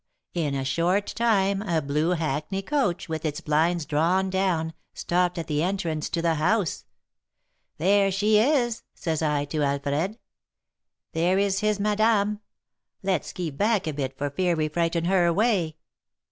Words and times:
in 0.33 0.55
a 0.55 0.65
short 0.65 1.05
time 1.05 1.61
a 1.61 1.79
blue 1.79 2.09
hackney 2.13 2.63
coach, 2.63 3.07
with 3.07 3.23
its 3.23 3.39
blinds 3.39 3.85
drawn 3.85 4.31
down, 4.31 4.73
stopped 4.95 5.37
at 5.37 5.45
the 5.45 5.61
entrance 5.61 6.09
to 6.09 6.23
the 6.23 6.33
house. 6.33 6.85
'There 7.77 8.11
she 8.11 8.39
is!' 8.39 8.81
says 8.95 9.21
I 9.21 9.45
to 9.45 9.61
Alfred. 9.61 10.17
'There 11.11 11.37
is 11.37 11.59
his 11.59 11.79
madame; 11.79 12.39
let's 13.03 13.31
keep 13.31 13.57
back 13.59 13.85
a 13.85 13.93
bit 13.93 14.17
for 14.17 14.31
fear 14.31 14.55
we 14.55 14.69
frighten 14.69 15.05
her 15.05 15.27
away.' 15.27 15.75